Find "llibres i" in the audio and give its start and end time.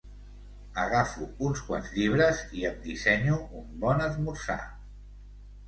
1.99-2.67